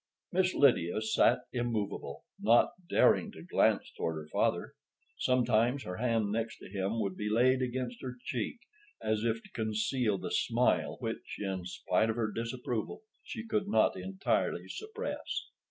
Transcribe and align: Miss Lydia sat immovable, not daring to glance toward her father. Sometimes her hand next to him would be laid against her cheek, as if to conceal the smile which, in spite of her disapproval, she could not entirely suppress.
Miss 0.31 0.55
Lydia 0.55 0.99
sat 0.99 1.41
immovable, 1.53 2.25
not 2.39 2.71
daring 2.89 3.31
to 3.33 3.43
glance 3.43 3.91
toward 3.95 4.15
her 4.15 4.27
father. 4.33 4.73
Sometimes 5.19 5.83
her 5.83 5.97
hand 5.97 6.31
next 6.31 6.57
to 6.57 6.71
him 6.71 6.99
would 6.99 7.15
be 7.15 7.29
laid 7.29 7.61
against 7.61 8.01
her 8.01 8.15
cheek, 8.25 8.57
as 8.99 9.23
if 9.23 9.43
to 9.43 9.51
conceal 9.51 10.17
the 10.17 10.31
smile 10.31 10.97
which, 11.01 11.35
in 11.37 11.65
spite 11.67 12.09
of 12.09 12.15
her 12.15 12.31
disapproval, 12.31 13.03
she 13.21 13.45
could 13.45 13.67
not 13.67 13.95
entirely 13.95 14.67
suppress. 14.67 15.49